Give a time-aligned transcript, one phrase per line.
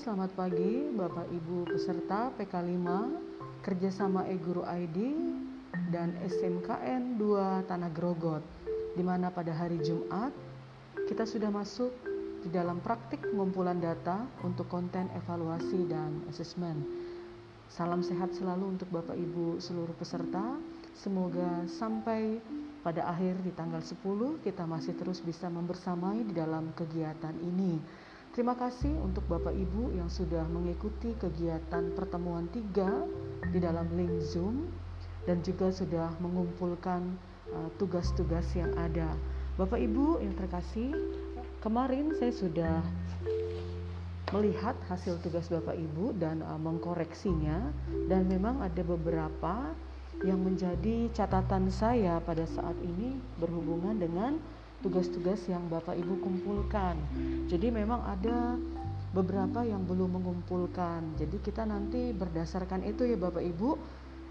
[0.00, 2.88] selamat pagi Bapak Ibu peserta PK5
[3.60, 4.96] kerjasama e-guru ID
[5.92, 8.40] dan SMKN 2 Tanah Grogot
[8.96, 10.32] di mana pada hari Jumat
[11.04, 11.92] kita sudah masuk
[12.40, 16.80] di dalam praktik pengumpulan data untuk konten evaluasi dan asesmen.
[17.68, 20.56] Salam sehat selalu untuk Bapak Ibu seluruh peserta.
[20.96, 22.40] Semoga sampai
[22.80, 24.00] pada akhir di tanggal 10
[24.40, 28.08] kita masih terus bisa membersamai di dalam kegiatan ini.
[28.40, 33.04] Terima kasih untuk Bapak Ibu yang sudah mengikuti kegiatan pertemuan tiga
[33.52, 34.64] di dalam link Zoom
[35.28, 37.20] dan juga sudah mengumpulkan
[37.52, 39.12] uh, tugas-tugas yang ada.
[39.60, 40.88] Bapak Ibu yang terkasih,
[41.60, 42.80] kemarin saya sudah
[44.32, 47.68] melihat hasil tugas Bapak Ibu dan uh, mengkoreksinya
[48.08, 49.68] dan memang ada beberapa
[50.24, 54.40] yang menjadi catatan saya pada saat ini berhubungan dengan
[54.80, 56.96] tugas-tugas yang Bapak Ibu kumpulkan.
[57.48, 58.56] Jadi memang ada
[59.10, 61.18] beberapa yang belum mengumpulkan.
[61.18, 63.70] Jadi kita nanti berdasarkan itu ya Bapak Ibu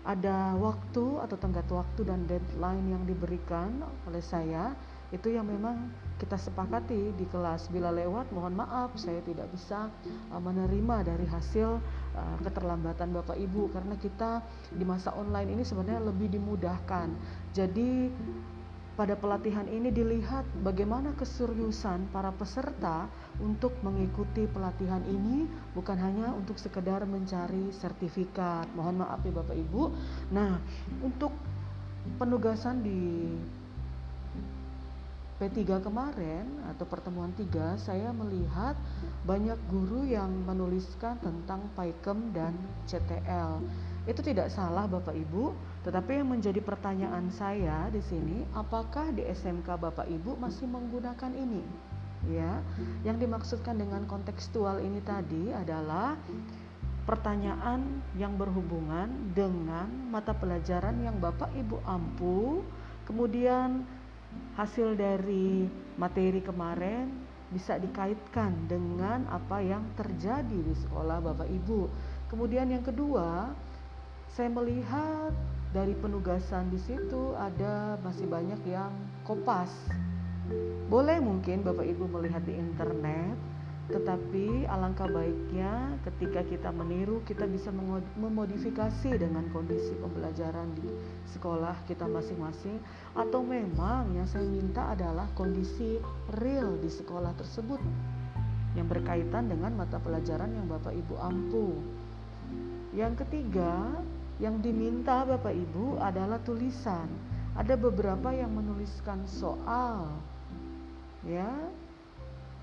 [0.08, 4.72] ada waktu atau tenggat waktu dan deadline yang diberikan oleh saya
[5.10, 5.90] itu yang memang
[6.22, 9.90] kita sepakati di kelas bila lewat mohon maaf saya tidak bisa
[10.30, 11.82] uh, menerima dari hasil
[12.14, 17.10] uh, keterlambatan Bapak Ibu karena kita di masa online ini sebenarnya lebih dimudahkan
[17.58, 18.14] jadi
[19.00, 23.08] pada pelatihan ini dilihat bagaimana keseriusan para peserta
[23.40, 28.68] untuk mengikuti pelatihan ini bukan hanya untuk sekedar mencari sertifikat.
[28.76, 29.84] Mohon maaf ya Bapak Ibu.
[30.36, 30.60] Nah,
[31.00, 31.32] untuk
[32.20, 33.32] penugasan di
[35.40, 38.76] P3 kemarin atau pertemuan 3 saya melihat
[39.24, 42.52] banyak guru yang menuliskan tentang PAIKEM dan
[42.84, 43.64] CTL.
[44.04, 49.80] Itu tidak salah Bapak Ibu, tetapi yang menjadi pertanyaan saya di sini, apakah di SMK
[49.80, 51.64] Bapak Ibu masih menggunakan ini?
[52.28, 52.60] Ya,
[53.08, 56.20] yang dimaksudkan dengan kontekstual ini tadi adalah
[57.08, 62.60] pertanyaan yang berhubungan dengan mata pelajaran yang Bapak Ibu ampu,
[63.08, 63.88] kemudian
[64.60, 65.64] hasil dari
[65.96, 67.08] materi kemarin
[67.50, 71.90] bisa dikaitkan dengan apa yang terjadi di sekolah Bapak Ibu.
[72.30, 73.50] Kemudian yang kedua,
[74.30, 75.34] saya melihat
[75.70, 78.90] dari penugasan di situ ada masih banyak yang
[79.22, 79.70] kopas.
[80.90, 83.38] Boleh mungkin Bapak Ibu melihat di internet,
[83.90, 87.74] tetapi alangkah baiknya ketika kita meniru kita bisa
[88.18, 90.90] memodifikasi dengan kondisi pembelajaran di
[91.34, 92.78] sekolah kita masing-masing
[93.18, 95.98] atau memang yang saya minta adalah kondisi
[96.38, 97.82] real di sekolah tersebut
[98.78, 101.78] yang berkaitan dengan mata pelajaran yang Bapak Ibu ampuh.
[102.94, 104.02] Yang ketiga,
[104.40, 107.12] yang diminta Bapak Ibu adalah tulisan.
[107.60, 110.16] Ada beberapa yang menuliskan soal.
[111.28, 111.52] Ya.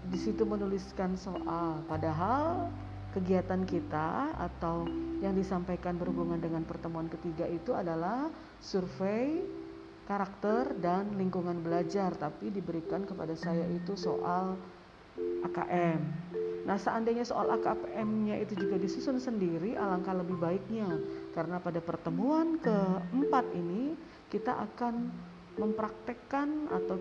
[0.09, 1.85] Di situ menuliskan soal.
[1.85, 2.73] Padahal
[3.13, 4.89] kegiatan kita atau
[5.21, 8.29] yang disampaikan berhubungan dengan pertemuan ketiga itu adalah
[8.61, 9.41] survei
[10.05, 14.57] karakter dan lingkungan belajar tapi diberikan kepada saya itu soal
[15.17, 16.01] AKM.
[16.67, 20.99] Nah, seandainya soal AKM-nya itu juga disusun sendiri, alangkah lebih baiknya.
[21.37, 23.93] Karena pada pertemuan keempat ini,
[24.33, 25.13] kita akan
[25.61, 26.97] mempraktekkan atau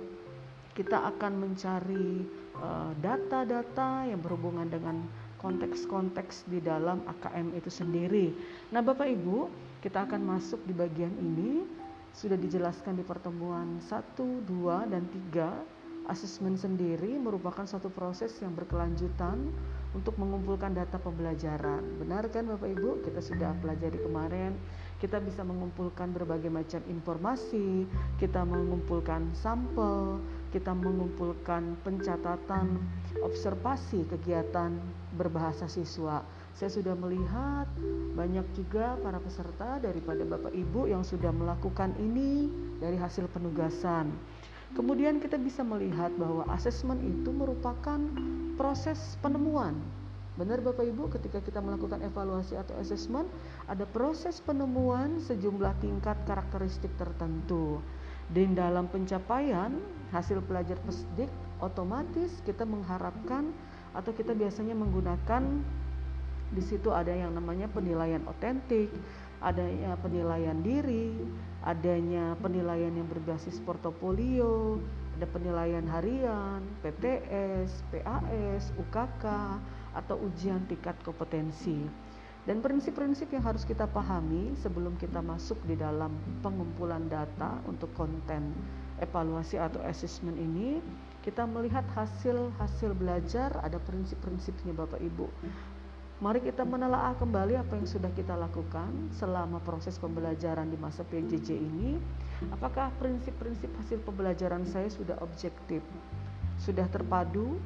[0.76, 2.28] kita akan mencari
[2.60, 5.08] eh, data-data uh, yang berhubungan dengan
[5.40, 8.36] konteks-konteks di dalam AKM itu sendiri.
[8.76, 9.48] Nah, Bapak Ibu,
[9.80, 11.64] kita akan masuk di bagian ini
[12.12, 15.76] sudah dijelaskan di pertemuan 1, 2 dan 3
[16.06, 19.50] Asesmen sendiri merupakan suatu proses yang berkelanjutan
[19.96, 21.80] untuk mengumpulkan data pembelajaran.
[22.04, 23.02] Benar kan Bapak Ibu?
[23.08, 24.52] Kita sudah pelajari kemarin.
[25.00, 27.84] Kita bisa mengumpulkan berbagai macam informasi,
[28.16, 30.24] kita mengumpulkan sampel,
[30.56, 32.80] kita mengumpulkan pencatatan
[33.20, 34.72] observasi kegiatan
[35.20, 36.24] berbahasa siswa.
[36.56, 37.68] Saya sudah melihat
[38.16, 42.48] banyak juga para peserta daripada Bapak Ibu yang sudah melakukan ini
[42.80, 44.16] dari hasil penugasan.
[44.76, 47.96] Kemudian kita bisa melihat bahwa asesmen itu merupakan
[48.60, 49.72] proses penemuan.
[50.36, 53.24] Benar Bapak Ibu, ketika kita melakukan evaluasi atau asesmen,
[53.72, 57.80] ada proses penemuan sejumlah tingkat karakteristik tertentu.
[58.28, 59.80] Dan dalam pencapaian
[60.12, 61.32] hasil pelajar pesdik,
[61.64, 63.56] otomatis kita mengharapkan
[63.96, 65.64] atau kita biasanya menggunakan
[66.52, 68.92] di situ ada yang namanya penilaian otentik,
[69.42, 71.16] adanya penilaian diri,
[71.66, 74.80] adanya penilaian yang berbasis portofolio,
[75.16, 79.26] ada penilaian harian, PTS, PAS, UKK,
[79.96, 81.88] atau ujian tingkat kompetensi.
[82.46, 86.14] Dan prinsip-prinsip yang harus kita pahami sebelum kita masuk di dalam
[86.46, 88.54] pengumpulan data untuk konten
[89.02, 90.78] evaluasi atau assessment ini,
[91.26, 95.26] kita melihat hasil-hasil belajar ada prinsip-prinsipnya Bapak Ibu.
[96.16, 101.60] Mari kita menelaah kembali apa yang sudah kita lakukan selama proses pembelajaran di masa PJJ
[101.60, 102.00] ini.
[102.56, 105.84] Apakah prinsip-prinsip hasil pembelajaran saya sudah objektif,
[106.56, 107.60] sudah terpadu,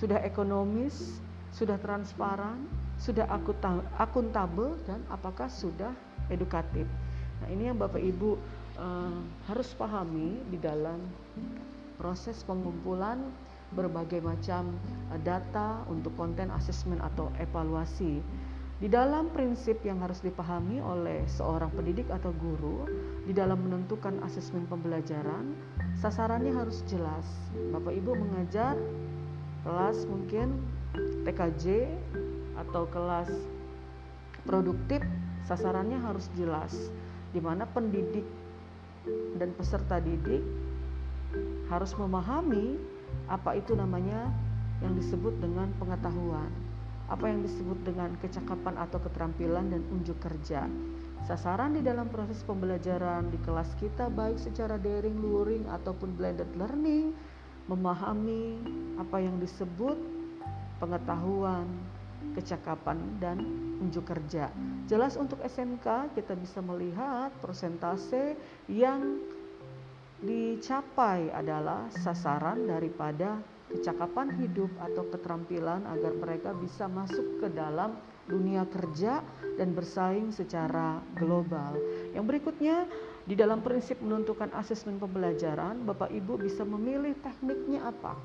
[0.00, 1.20] sudah ekonomis,
[1.52, 2.64] sudah transparan,
[2.96, 3.28] sudah
[4.00, 5.92] akuntabel, dan apakah sudah
[6.32, 6.88] edukatif.
[7.44, 8.40] Nah, ini yang Bapak Ibu
[8.80, 11.04] uh, harus pahami di dalam
[12.00, 13.20] proses pengumpulan
[13.74, 14.74] berbagai macam
[15.10, 18.22] uh, data untuk konten asesmen atau evaluasi.
[18.82, 22.84] Di dalam prinsip yang harus dipahami oleh seorang pendidik atau guru
[23.22, 25.54] di dalam menentukan asesmen pembelajaran,
[25.94, 27.24] sasarannya harus jelas.
[27.70, 28.74] Bapak Ibu mengajar
[29.62, 30.58] kelas mungkin
[31.22, 31.86] TKJ
[32.66, 33.30] atau kelas
[34.44, 35.00] produktif,
[35.46, 36.74] sasarannya harus jelas
[37.32, 38.26] di mana pendidik
[39.36, 40.40] dan peserta didik
[41.68, 42.78] harus memahami
[43.30, 44.28] apa itu namanya
[44.82, 46.50] yang disebut dengan pengetahuan,
[47.08, 50.68] apa yang disebut dengan kecakapan atau keterampilan dan unjuk kerja.
[51.24, 57.16] Sasaran di dalam proses pembelajaran di kelas kita baik secara daring, luring ataupun blended learning
[57.64, 58.60] memahami
[59.00, 59.96] apa yang disebut
[60.76, 61.64] pengetahuan,
[62.36, 63.40] kecakapan dan
[63.80, 64.52] unjuk kerja.
[64.84, 68.36] Jelas untuk SMK kita bisa melihat persentase
[68.68, 69.16] yang
[70.24, 73.38] dicapai adalah sasaran daripada
[73.68, 79.20] kecakapan hidup atau keterampilan agar mereka bisa masuk ke dalam dunia kerja
[79.60, 81.76] dan bersaing secara global.
[82.16, 82.88] Yang berikutnya,
[83.28, 88.16] di dalam prinsip menentukan asesmen pembelajaran, Bapak Ibu bisa memilih tekniknya apa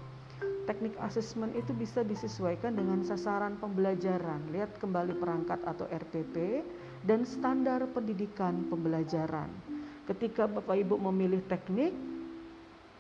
[0.70, 4.54] teknik asesmen itu bisa disesuaikan dengan sasaran pembelajaran.
[4.54, 6.62] Lihat kembali perangkat atau RPP
[7.10, 9.79] dan standar pendidikan pembelajaran.
[10.10, 11.94] Ketika Bapak Ibu memilih teknik,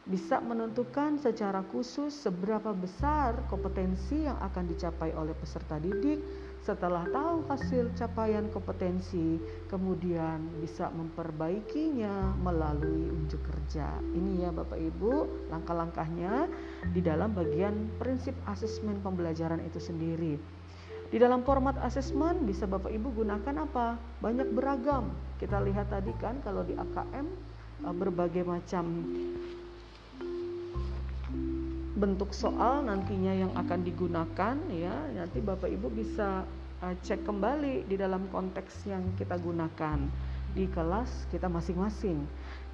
[0.06, 6.22] bisa menentukan secara khusus seberapa besar kompetensi yang akan dicapai oleh peserta didik
[6.62, 9.42] setelah tahu hasil capaian kompetensi,
[9.74, 13.98] kemudian bisa memperbaikinya melalui unjuk kerja.
[14.14, 16.46] Ini ya Bapak Ibu, langkah-langkahnya
[16.94, 20.59] di dalam bagian prinsip asesmen pembelajaran itu sendiri.
[21.10, 23.98] Di dalam format asesmen bisa Bapak Ibu gunakan apa?
[24.22, 25.10] Banyak beragam.
[25.42, 27.26] Kita lihat tadi kan kalau di AKM
[27.82, 28.86] eh, berbagai macam
[32.00, 36.48] bentuk soal nantinya yang akan digunakan ya nanti Bapak Ibu bisa
[36.80, 40.00] uh, cek kembali di dalam konteks yang kita gunakan
[40.54, 42.22] di kelas kita masing-masing.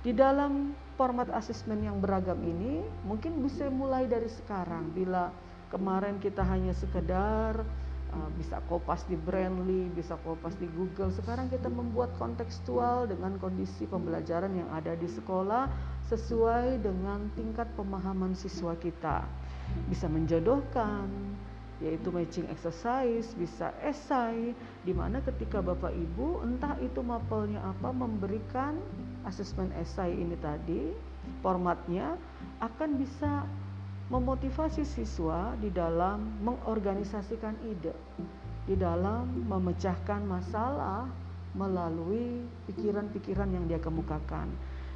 [0.04, 5.34] Di dalam format asesmen yang beragam ini mungkin bisa mulai dari sekarang bila
[5.74, 7.66] kemarin kita hanya sekedar
[8.16, 11.12] uh, bisa kopas di Brandly, bisa kopas di Google.
[11.12, 15.68] Sekarang kita membuat kontekstual dengan kondisi pembelajaran yang ada di sekolah
[16.08, 19.28] sesuai dengan tingkat pemahaman siswa kita.
[19.92, 21.12] Bisa menjodohkan,
[21.84, 24.56] yaitu matching exercise, bisa esai,
[24.88, 28.80] di mana ketika Bapak Ibu entah itu mapelnya apa memberikan
[29.28, 30.96] asesmen esai ini tadi,
[31.44, 32.16] formatnya
[32.64, 33.44] akan bisa
[34.06, 37.94] memotivasi siswa di dalam mengorganisasikan ide,
[38.70, 41.10] di dalam memecahkan masalah
[41.58, 44.52] melalui pikiran-pikiran yang dia kemukakan.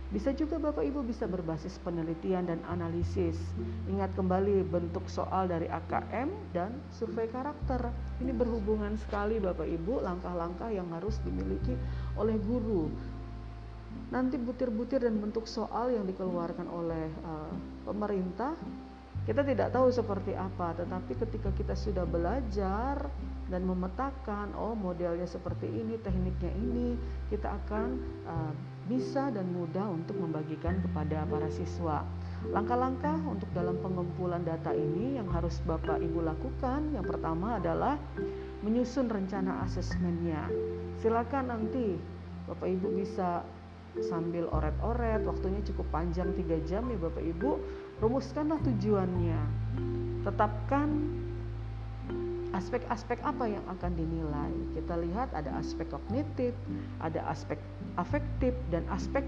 [0.10, 3.38] Bisa juga Bapak Ibu bisa berbasis penelitian dan analisis.
[3.86, 7.94] Ingat kembali bentuk soal dari AKM dan survei karakter.
[8.18, 11.78] Ini berhubungan sekali Bapak Ibu langkah-langkah yang harus dimiliki
[12.18, 12.90] oleh guru.
[14.10, 17.54] Nanti butir-butir dan bentuk soal yang dikeluarkan oleh uh,
[17.86, 18.58] pemerintah
[19.28, 23.12] kita tidak tahu seperti apa, tetapi ketika kita sudah belajar
[23.50, 26.96] dan memetakan, oh modelnya seperti ini, tekniknya ini,
[27.34, 27.88] kita akan
[28.30, 28.54] uh,
[28.90, 32.06] bisa dan mudah untuk membagikan kepada para siswa.
[32.50, 38.00] Langkah-langkah untuk dalam pengumpulan data ini yang harus Bapak Ibu lakukan, yang pertama adalah
[38.64, 40.48] menyusun rencana asesmennya.
[41.04, 42.00] Silakan nanti
[42.48, 43.44] Bapak Ibu bisa
[43.98, 47.52] sambil oret-oret, waktunya cukup panjang 3 jam ya Bapak Ibu,
[48.00, 49.40] rumuskanlah tujuannya.
[50.24, 50.90] Tetapkan
[52.56, 54.52] aspek-aspek apa yang akan dinilai.
[54.76, 56.56] Kita lihat ada aspek kognitif,
[57.04, 57.60] ada aspek
[57.96, 59.24] afektif dan aspek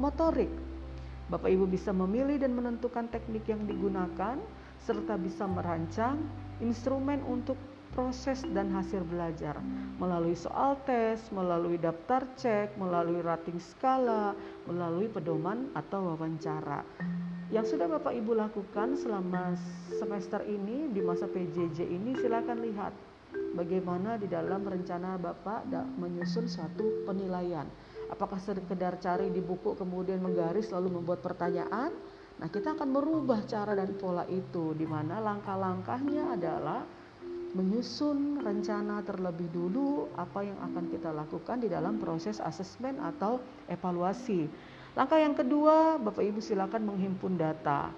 [0.00, 0.50] motorik.
[1.28, 4.36] Bapak Ibu bisa memilih dan menentukan teknik yang digunakan
[4.84, 6.20] serta bisa merancang
[6.60, 7.56] instrumen untuk
[7.96, 9.56] proses dan hasil belajar
[10.02, 14.34] melalui soal tes, melalui daftar cek, melalui rating skala,
[14.66, 16.82] melalui pedoman atau wawancara.
[17.54, 19.54] Yang sudah Bapak Ibu lakukan selama
[19.94, 22.90] semester ini di masa PJJ ini silakan lihat
[23.54, 27.62] bagaimana di dalam rencana Bapak menyusun suatu penilaian.
[28.10, 31.94] Apakah sekedar cari di buku kemudian menggaris lalu membuat pertanyaan?
[32.42, 36.82] Nah, kita akan merubah cara dan pola itu di mana langkah-langkahnya adalah
[37.54, 43.38] menyusun rencana terlebih dulu apa yang akan kita lakukan di dalam proses asesmen atau
[43.70, 44.50] evaluasi.
[44.94, 47.90] Langkah yang kedua, Bapak Ibu silakan menghimpun data.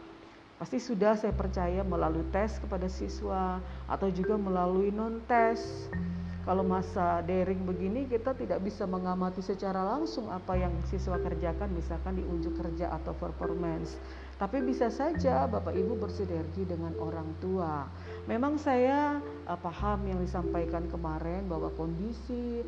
[0.57, 5.93] Pasti sudah saya percaya melalui tes kepada siswa atau juga melalui non-tes.
[6.49, 12.17] Kalau masa daring begini kita tidak bisa mengamati secara langsung apa yang siswa kerjakan misalkan
[12.17, 14.01] di unjuk kerja atau performance.
[14.37, 17.89] Tapi bisa saja Bapak Ibu bersinergi dengan orang tua.
[18.29, 19.17] Memang saya
[19.49, 22.61] uh, paham yang disampaikan kemarin bahwa kondisi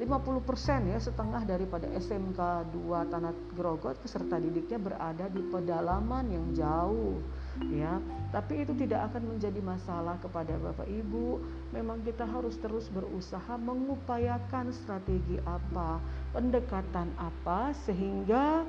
[0.00, 7.20] 50% ya setengah daripada SMK 2 Tanah Grogot peserta didiknya berada di pedalaman yang jauh
[7.68, 8.00] ya
[8.32, 14.74] tapi itu tidak akan menjadi masalah kepada Bapak Ibu memang kita harus terus berusaha mengupayakan
[14.74, 16.02] strategi apa
[16.34, 18.66] pendekatan apa sehingga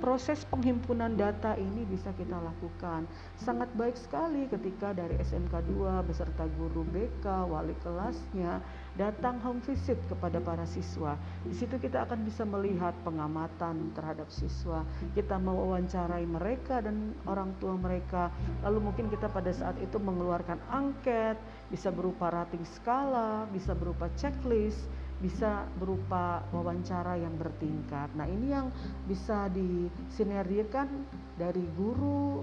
[0.00, 3.04] proses penghimpunan data ini bisa kita lakukan.
[3.36, 8.64] Sangat baik sekali ketika dari SMK 2 beserta guru BK, wali kelasnya
[8.96, 11.16] datang home visit kepada para siswa.
[11.44, 14.84] Di situ kita akan bisa melihat pengamatan terhadap siswa.
[15.12, 18.32] Kita mewawancarai mereka dan orang tua mereka.
[18.64, 21.36] Lalu mungkin kita pada saat itu mengeluarkan angket,
[21.68, 24.90] bisa berupa rating skala, bisa berupa checklist
[25.22, 28.10] bisa berupa wawancara yang bertingkat.
[28.18, 28.74] Nah, ini yang
[29.06, 30.90] bisa disinergikan
[31.38, 32.42] dari guru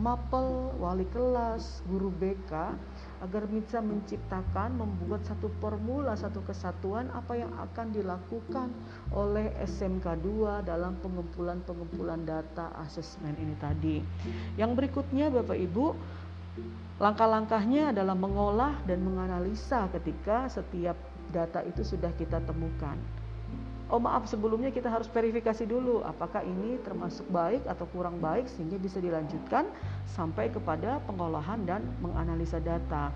[0.00, 2.72] mapel, wali kelas, guru BK
[3.22, 8.72] agar bisa menciptakan membuat satu formula satu kesatuan apa yang akan dilakukan
[9.12, 14.00] oleh SMK 2 dalam pengumpulan-pengumpulan data asesmen ini tadi.
[14.56, 15.86] Yang berikutnya Bapak Ibu
[17.02, 20.94] Langkah-langkahnya adalah mengolah dan menganalisa ketika setiap
[21.32, 22.94] data itu sudah kita temukan.
[23.92, 28.80] Oh maaf sebelumnya kita harus verifikasi dulu apakah ini termasuk baik atau kurang baik sehingga
[28.80, 29.68] bisa dilanjutkan
[30.08, 33.12] sampai kepada pengolahan dan menganalisa data.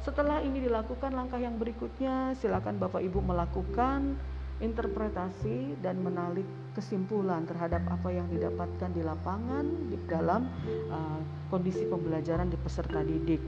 [0.00, 4.14] Setelah ini dilakukan langkah yang berikutnya silakan Bapak Ibu melakukan
[4.60, 10.46] interpretasi dan menarik kesimpulan terhadap apa yang didapatkan di lapangan di dalam
[10.92, 13.42] uh, kondisi pembelajaran di peserta didik.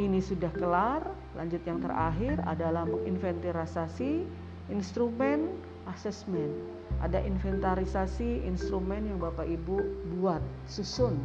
[0.00, 4.28] Ini sudah kelar, Lanjut yang terakhir adalah menginventarisasi
[4.68, 5.48] instrumen
[5.88, 6.52] asesmen.
[7.00, 9.80] Ada inventarisasi instrumen yang Bapak Ibu
[10.20, 11.16] buat, susun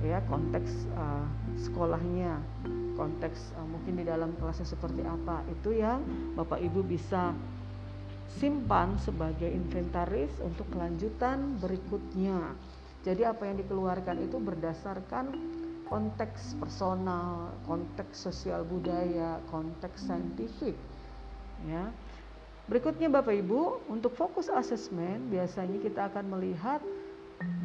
[0.00, 1.26] ya konteks uh,
[1.60, 2.40] sekolahnya,
[2.94, 5.42] konteks uh, mungkin di dalam kelasnya seperti apa.
[5.50, 6.06] Itu yang
[6.38, 7.34] Bapak Ibu bisa
[8.38, 12.54] simpan sebagai inventaris untuk kelanjutan berikutnya.
[13.02, 15.32] Jadi apa yang dikeluarkan itu berdasarkan
[15.90, 20.78] konteks personal, konteks sosial budaya, konteks saintifik.
[21.66, 21.90] Ya.
[22.70, 26.78] Berikutnya Bapak Ibu, untuk fokus asesmen biasanya kita akan melihat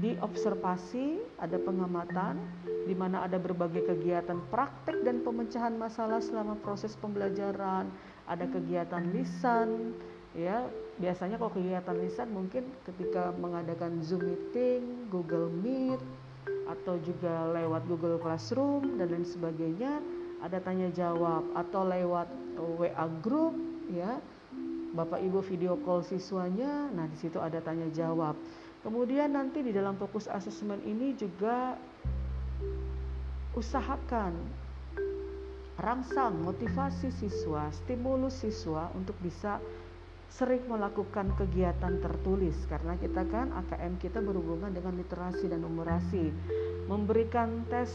[0.01, 2.41] di observasi ada pengamatan
[2.87, 7.91] di mana ada berbagai kegiatan praktek dan pemecahan masalah selama proses pembelajaran,
[8.25, 9.93] ada kegiatan lisan,
[10.35, 10.67] ya
[10.99, 15.99] biasanya kalau kegiatan lisan mungkin ketika mengadakan Zoom meeting, Google Meet,
[16.65, 20.01] atau juga lewat Google Classroom dan lain sebagainya
[20.41, 22.27] ada tanya jawab atau lewat
[22.57, 23.53] WA group
[23.89, 24.17] ya
[24.95, 28.37] Bapak Ibu video call siswanya nah di situ ada tanya jawab.
[28.85, 31.73] Kemudian nanti di dalam fokus asesmen ini juga
[33.57, 34.37] usahakan
[35.81, 39.59] rangsang motivasi siswa stimulus siswa untuk bisa
[40.29, 46.33] sering melakukan kegiatan tertulis karena kita kan AKM kita berhubungan dengan literasi dan numerasi
[46.91, 47.89] memberikan tes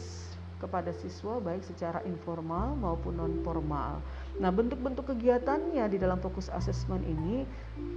[0.61, 4.05] kepada siswa baik secara informal maupun non formal.
[4.37, 7.49] Nah, bentuk-bentuk kegiatannya di dalam fokus asesmen ini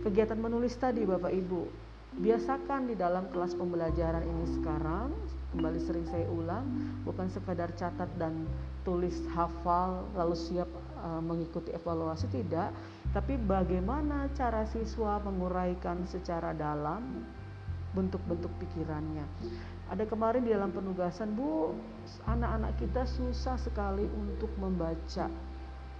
[0.08, 1.92] kegiatan menulis tadi Bapak Ibu.
[2.14, 5.12] Biasakan di dalam kelas pembelajaran ini sekarang
[5.54, 6.66] kembali sering saya ulang
[7.06, 8.46] bukan sekadar catat dan
[8.86, 10.70] tulis hafal lalu siap
[11.02, 12.74] uh, mengikuti evaluasi tidak
[13.14, 17.22] tapi bagaimana cara siswa menguraikan secara dalam
[17.94, 19.22] bentuk-bentuk pikirannya.
[19.94, 21.78] Ada kemarin di dalam penugasan, Bu,
[22.26, 25.30] anak-anak kita susah sekali untuk membaca.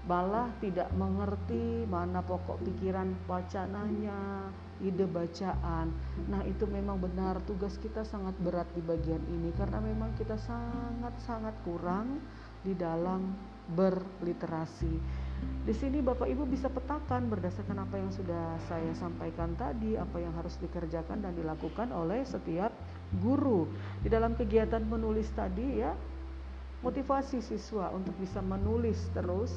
[0.04, 4.50] Malah tidak mengerti mana pokok pikiran wacananya,
[4.82, 5.94] ide bacaan.
[6.28, 11.56] Nah, itu memang benar tugas kita sangat berat di bagian ini karena memang kita sangat-sangat
[11.64, 12.20] kurang
[12.66, 13.32] di dalam
[13.72, 15.24] berliterasi
[15.64, 20.36] di sini Bapak Ibu bisa petakan berdasarkan apa yang sudah saya sampaikan tadi, apa yang
[20.36, 22.76] harus dikerjakan dan dilakukan oleh setiap
[23.24, 23.72] guru.
[24.04, 25.96] Di dalam kegiatan menulis tadi ya,
[26.84, 29.56] motivasi siswa untuk bisa menulis terus,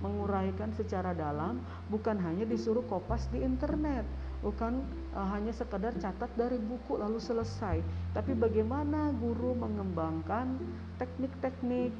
[0.00, 1.60] menguraikan secara dalam,
[1.92, 4.06] bukan hanya disuruh kopas di internet,
[4.40, 4.80] bukan
[5.12, 7.84] uh, hanya sekedar catat dari buku lalu selesai,
[8.16, 10.56] tapi bagaimana guru mengembangkan
[10.96, 11.92] teknik-teknik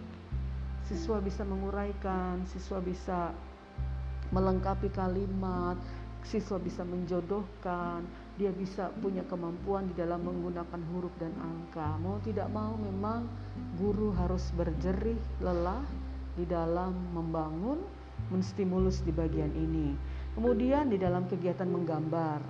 [0.91, 3.31] siswa bisa menguraikan, siswa bisa
[4.35, 5.79] melengkapi kalimat,
[6.27, 8.03] siswa bisa menjodohkan,
[8.35, 11.95] dia bisa punya kemampuan di dalam menggunakan huruf dan angka.
[12.03, 13.31] Mau tidak mau memang
[13.79, 15.87] guru harus berjerih lelah
[16.35, 17.79] di dalam membangun
[18.35, 19.95] menstimulus di bagian ini.
[20.35, 22.43] Kemudian di dalam kegiatan menggambar,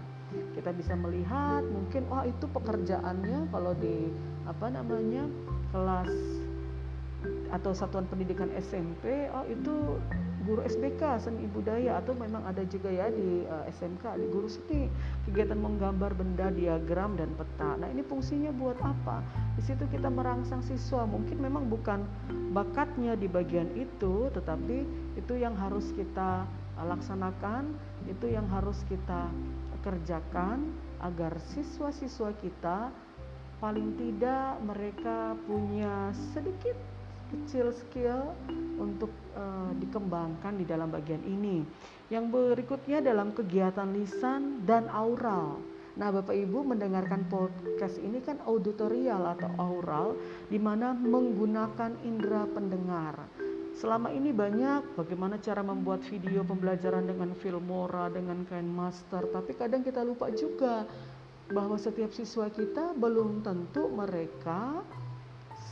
[0.57, 4.09] kita bisa melihat mungkin wah oh, itu pekerjaannya kalau di
[4.49, 5.27] apa namanya
[5.75, 6.40] kelas
[7.51, 9.99] atau satuan pendidikan SMP oh itu
[10.41, 14.49] guru SBK seni budaya atau memang ada juga ya di uh, eh, SMK di guru
[14.49, 14.89] seni.
[15.29, 17.77] Kegiatan menggambar benda diagram dan peta.
[17.77, 19.21] Nah ini fungsinya buat apa?
[19.61, 21.05] Di situ kita merangsang siswa.
[21.05, 22.03] Mungkin memang bukan
[22.57, 26.49] bakatnya di bagian itu tetapi itu yang harus kita
[26.81, 27.77] uh, laksanakan
[28.09, 29.29] itu yang harus kita
[29.81, 32.93] kerjakan agar siswa-siswa kita
[33.61, 36.77] paling tidak mereka punya sedikit
[37.31, 38.35] kecil skill
[38.77, 41.63] untuk uh, dikembangkan di dalam bagian ini.
[42.11, 45.63] Yang berikutnya dalam kegiatan lisan dan aural.
[45.95, 50.19] Nah, Bapak Ibu mendengarkan podcast ini kan auditorial atau aural
[50.51, 53.15] di mana menggunakan indera pendengar.
[53.79, 60.03] Selama ini banyak bagaimana cara membuat video pembelajaran dengan Filmora, dengan Master, tapi kadang kita
[60.03, 60.85] lupa juga
[61.51, 64.85] bahwa setiap siswa kita belum tentu mereka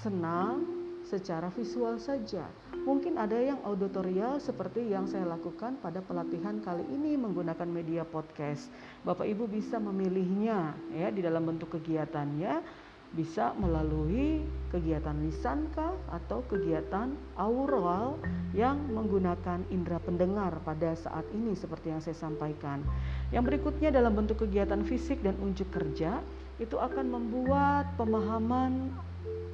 [0.03, 0.77] senang
[1.09, 2.45] secara visual saja.
[2.85, 8.69] Mungkin ada yang auditorial seperti yang saya lakukan pada pelatihan kali ini menggunakan media podcast.
[9.09, 12.61] Bapak Ibu bisa memilihnya ya di dalam bentuk kegiatannya
[13.09, 18.21] bisa melalui kegiatan lisankah atau kegiatan aural
[18.53, 22.85] yang menggunakan indera pendengar pada saat ini seperti yang saya sampaikan.
[23.33, 26.21] Yang berikutnya dalam bentuk kegiatan fisik dan unjuk kerja
[26.61, 28.93] itu akan membuat pemahaman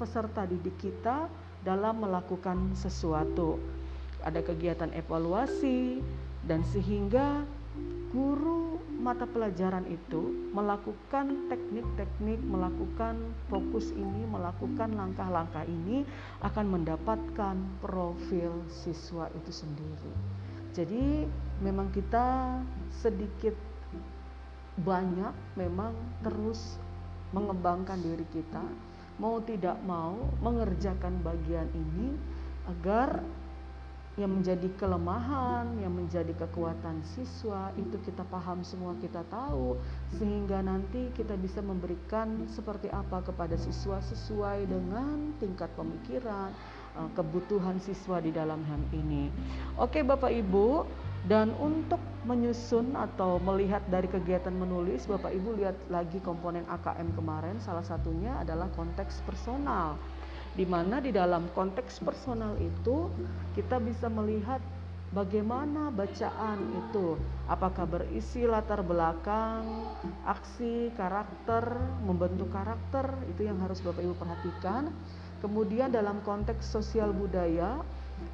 [0.03, 1.31] peserta didik kita
[1.65, 3.59] dalam melakukan sesuatu.
[4.25, 6.01] Ada kegiatan evaluasi
[6.45, 7.45] dan sehingga
[8.15, 13.19] guru mata pelajaran itu melakukan teknik-teknik, melakukan
[13.51, 16.07] fokus ini, melakukan langkah-langkah ini
[16.41, 20.15] akan mendapatkan profil siswa itu sendiri.
[20.73, 21.27] Jadi
[21.61, 22.59] memang kita
[23.03, 23.53] sedikit
[24.75, 26.79] banyak memang terus
[27.31, 28.63] mengembangkan diri kita
[29.19, 32.19] mau tidak mau mengerjakan bagian ini
[32.67, 33.23] agar
[34.15, 39.75] yang menjadi kelemahan, yang menjadi kekuatan siswa itu kita paham semua kita tahu
[40.15, 46.55] sehingga nanti kita bisa memberikan seperti apa kepada siswa sesuai dengan tingkat pemikiran,
[46.95, 49.35] eh, kebutuhan siswa di dalam hal ini.
[49.83, 50.87] Oke Bapak Ibu,
[51.25, 57.57] dan untuk menyusun atau melihat dari kegiatan menulis, Bapak Ibu lihat lagi komponen AKM kemarin,
[57.65, 59.97] salah satunya adalah konteks personal.
[60.53, 63.09] Di mana di dalam konteks personal itu
[63.57, 64.61] kita bisa melihat
[65.17, 67.17] bagaimana bacaan itu,
[67.49, 69.65] apakah berisi latar belakang,
[70.29, 71.65] aksi, karakter,
[72.05, 74.93] membentuk karakter, itu yang harus Bapak Ibu perhatikan.
[75.41, 77.81] Kemudian dalam konteks sosial budaya,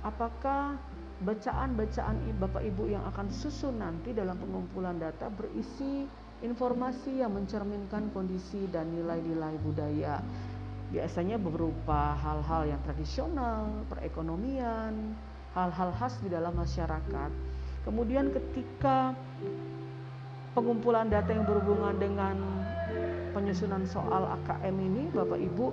[0.02, 0.78] apakah
[1.20, 6.08] bacaan-bacaan Bapak Ibu yang akan susun nanti dalam pengumpulan data berisi
[6.40, 10.24] informasi yang mencerminkan kondisi dan nilai-nilai budaya.
[10.90, 15.14] Biasanya berupa hal-hal yang tradisional, perekonomian,
[15.52, 17.30] hal-hal khas di dalam masyarakat.
[17.84, 19.12] Kemudian ketika
[20.56, 22.36] pengumpulan data yang berhubungan dengan
[23.36, 25.66] penyusunan soal AKM ini Bapak Ibu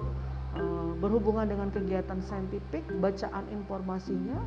[0.60, 4.38] eh, berhubungan dengan kegiatan saintifik, bacaan informasinya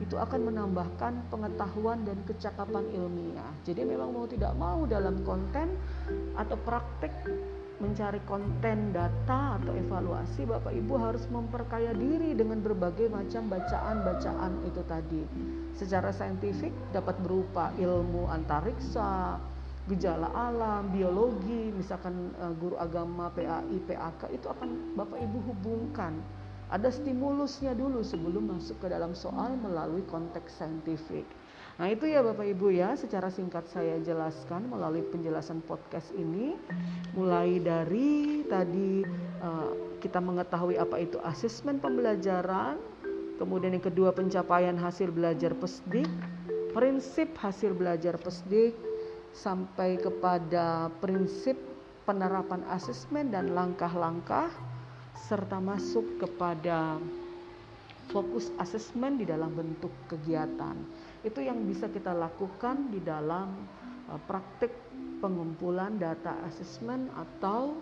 [0.00, 3.52] itu akan menambahkan pengetahuan dan kecakapan ilmiah.
[3.68, 5.76] Jadi memang mau tidak mau dalam konten
[6.34, 7.12] atau praktek
[7.80, 14.82] mencari konten data atau evaluasi Bapak Ibu harus memperkaya diri dengan berbagai macam bacaan-bacaan itu
[14.84, 15.22] tadi.
[15.76, 19.40] Secara saintifik dapat berupa ilmu antariksa,
[19.88, 26.20] gejala alam, biologi, misalkan uh, guru agama PAI, PAK itu akan Bapak Ibu hubungkan
[26.70, 31.26] ada stimulusnya dulu sebelum masuk ke dalam soal melalui konteks saintifik.
[31.82, 36.54] Nah itu ya Bapak Ibu ya secara singkat saya jelaskan melalui penjelasan podcast ini
[37.18, 39.02] mulai dari tadi
[39.42, 42.78] uh, kita mengetahui apa itu asesmen pembelajaran,
[43.40, 46.06] kemudian yang kedua pencapaian hasil belajar pesdik,
[46.70, 48.78] prinsip hasil belajar pesdik
[49.34, 51.58] sampai kepada prinsip
[52.06, 54.69] penerapan asesmen dan langkah-langkah
[55.14, 56.98] serta masuk kepada
[58.10, 60.74] fokus asesmen di dalam bentuk kegiatan.
[61.22, 63.54] Itu yang bisa kita lakukan di dalam
[64.10, 64.74] uh, praktik
[65.22, 67.78] pengumpulan data asesmen atau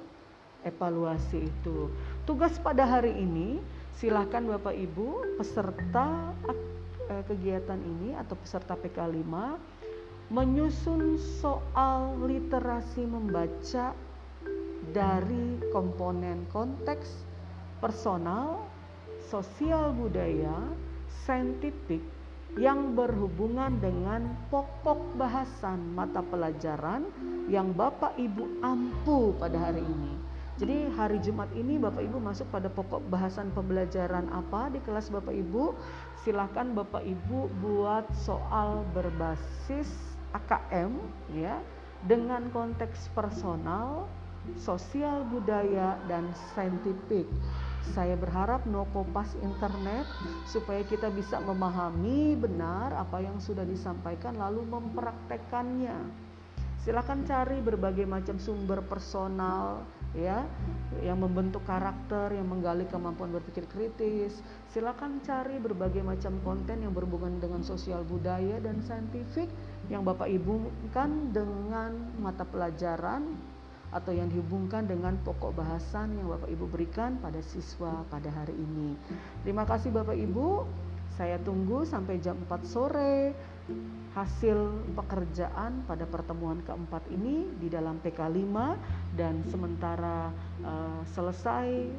[0.67, 1.89] evaluasi itu.
[2.27, 3.63] Tugas pada hari ini
[3.99, 6.31] Silahkan Bapak Ibu peserta
[7.11, 9.27] eh, kegiatan ini atau peserta PK5
[10.31, 13.99] menyusun soal literasi membaca
[14.93, 17.25] dari komponen konteks
[17.79, 18.67] personal,
[19.29, 20.57] sosial budaya,
[21.27, 22.03] saintifik
[22.57, 27.07] yang berhubungan dengan pokok bahasan mata pelajaran
[27.47, 30.15] yang Bapak Ibu ampu pada hari ini.
[30.59, 35.31] Jadi hari Jumat ini Bapak Ibu masuk pada pokok bahasan pembelajaran apa di kelas Bapak
[35.31, 35.71] Ibu?
[36.27, 39.87] Silahkan Bapak Ibu buat soal berbasis
[40.35, 40.99] AKM
[41.39, 41.63] ya
[42.11, 44.11] dengan konteks personal,
[44.57, 47.29] sosial budaya dan saintifik.
[47.93, 50.05] Saya berharap no kopas internet
[50.45, 55.97] supaya kita bisa memahami benar apa yang sudah disampaikan lalu mempraktekannya.
[56.79, 59.85] Silakan cari berbagai macam sumber personal
[60.17, 60.47] ya
[61.05, 64.41] yang membentuk karakter, yang menggali kemampuan berpikir kritis.
[64.73, 69.51] Silakan cari berbagai macam konten yang berhubungan dengan sosial budaya dan saintifik
[69.93, 73.37] yang Bapak Ibu kan dengan mata pelajaran
[73.89, 78.95] atau yang dihubungkan dengan pokok bahasan yang Bapak Ibu berikan pada siswa pada hari ini.
[79.45, 80.69] Terima kasih Bapak Ibu.
[81.17, 83.35] Saya tunggu sampai jam 4 sore
[84.15, 84.59] hasil
[84.97, 88.45] pekerjaan pada pertemuan keempat ini di dalam PK5
[89.15, 90.33] dan sementara
[90.65, 91.91] uh, selesai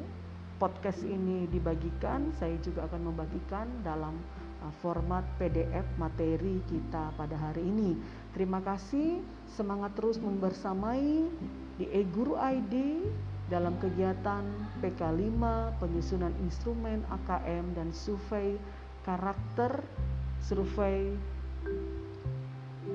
[0.60, 4.12] podcast ini dibagikan saya juga akan membagikan dalam
[4.60, 7.96] uh, format PDF materi kita pada hari ini.
[8.36, 11.28] Terima kasih, semangat terus membersamai
[11.80, 13.00] di e-guru ID
[13.48, 14.44] dalam kegiatan
[14.84, 15.40] PK5
[15.80, 18.60] penyusunan instrumen AKM dan survei
[19.00, 19.80] karakter
[20.44, 21.16] survei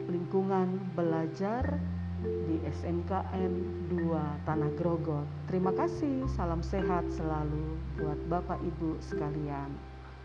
[0.05, 1.81] lingkungan belajar
[2.21, 3.53] di SMKN
[3.89, 5.25] 2 Tanah Grogot.
[5.49, 9.73] Terima kasih, salam sehat selalu buat Bapak Ibu sekalian.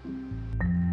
[0.01, 0.90] thank you